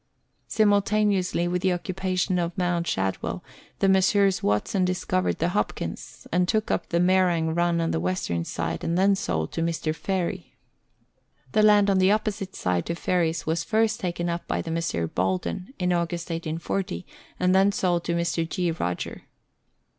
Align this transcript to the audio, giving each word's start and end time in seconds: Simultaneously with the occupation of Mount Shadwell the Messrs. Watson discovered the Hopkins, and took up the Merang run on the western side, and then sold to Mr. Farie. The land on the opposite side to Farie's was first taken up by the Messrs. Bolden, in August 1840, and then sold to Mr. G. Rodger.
Simultaneously 0.47 1.47
with 1.47 1.61
the 1.61 1.71
occupation 1.71 2.39
of 2.39 2.57
Mount 2.57 2.87
Shadwell 2.87 3.43
the 3.77 3.87
Messrs. 3.87 4.41
Watson 4.41 4.83
discovered 4.83 5.37
the 5.37 5.49
Hopkins, 5.49 6.25
and 6.31 6.47
took 6.47 6.71
up 6.71 6.89
the 6.89 6.99
Merang 6.99 7.53
run 7.55 7.79
on 7.79 7.91
the 7.91 7.99
western 7.99 8.43
side, 8.43 8.83
and 8.83 8.97
then 8.97 9.13
sold 9.15 9.51
to 9.51 9.61
Mr. 9.61 9.93
Farie. 9.93 10.55
The 11.51 11.61
land 11.61 11.87
on 11.87 11.99
the 11.99 12.11
opposite 12.11 12.55
side 12.55 12.87
to 12.87 12.95
Farie's 12.95 13.45
was 13.45 13.63
first 13.63 13.99
taken 13.99 14.27
up 14.27 14.47
by 14.47 14.63
the 14.63 14.71
Messrs. 14.71 15.07
Bolden, 15.13 15.71
in 15.77 15.93
August 15.93 16.31
1840, 16.31 17.05
and 17.39 17.53
then 17.53 17.71
sold 17.71 18.03
to 18.05 18.15
Mr. 18.15 18.49
G. 18.49 18.71
Rodger. 18.71 19.25